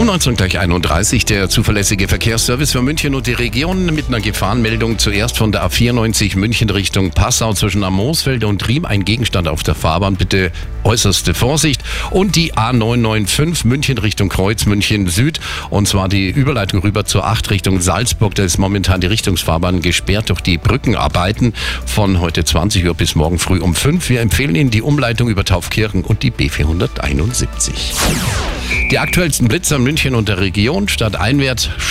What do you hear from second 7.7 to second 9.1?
Amoosfelde und Riem. Ein